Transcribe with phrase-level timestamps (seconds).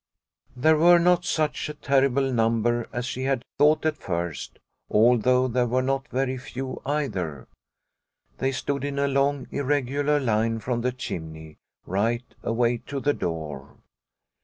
[0.55, 4.57] There were not such a terrible number as she had thought at first,
[4.89, 7.47] although there were not very few either.
[8.39, 13.13] They stood in a long ir regular line from the chimney, right away to the
[13.13, 13.77] door.